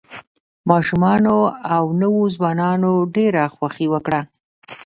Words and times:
ماشومانو 0.69 1.37
او 1.75 1.83
نوو 2.01 2.23
ځوانانو 2.35 2.91
ډېره 3.15 3.43
خوښي 3.55 3.87
وکړه. 3.93 4.21